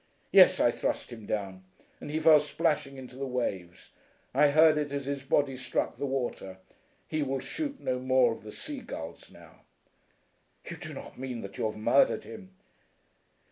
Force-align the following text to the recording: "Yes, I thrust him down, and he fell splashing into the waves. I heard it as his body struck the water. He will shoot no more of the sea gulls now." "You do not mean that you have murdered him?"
"Yes, 0.31 0.59
I 0.59 0.71
thrust 0.71 1.11
him 1.11 1.27
down, 1.27 1.63
and 1.99 2.09
he 2.09 2.19
fell 2.19 2.39
splashing 2.39 2.97
into 2.97 3.15
the 3.17 3.27
waves. 3.27 3.91
I 4.33 4.47
heard 4.49 4.79
it 4.79 4.91
as 4.91 5.05
his 5.05 5.21
body 5.21 5.55
struck 5.55 5.95
the 5.95 6.07
water. 6.07 6.57
He 7.07 7.21
will 7.21 7.37
shoot 7.37 7.79
no 7.79 7.99
more 7.99 8.33
of 8.33 8.41
the 8.41 8.51
sea 8.51 8.79
gulls 8.79 9.29
now." 9.29 9.61
"You 10.67 10.77
do 10.77 10.95
not 10.95 11.19
mean 11.19 11.41
that 11.41 11.59
you 11.59 11.65
have 11.65 11.77
murdered 11.77 12.23
him?" 12.23 12.55